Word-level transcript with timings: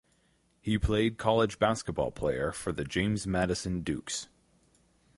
He 0.63 0.79
played 0.79 1.19
college 1.19 1.59
basketball 1.59 2.09
player 2.09 2.51
for 2.51 2.71
the 2.71 2.83
James 2.83 3.27
Madison 3.27 3.81
Dukes. 3.81 4.29